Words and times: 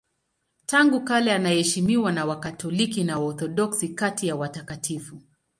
Tangu 0.65 1.01
kale 1.01 1.31
anaheshimiwa 1.33 2.11
na 2.11 2.25
Wakatoliki 2.25 3.03
na 3.03 3.19
Waorthodoksi 3.19 3.89
kati 3.89 4.27
ya 4.27 4.35
watakatifu. 4.35 5.21